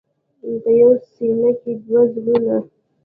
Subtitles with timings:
[0.61, 2.57] په یوه سینه کې دوه زړونه.